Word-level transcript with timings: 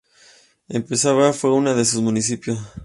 Esperanza 0.67 1.31
fue 1.31 1.51
uno 1.53 1.75
de 1.75 1.85
sus 1.85 2.01
municipios. 2.01 2.57